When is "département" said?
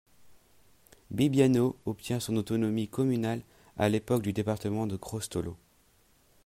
4.33-4.87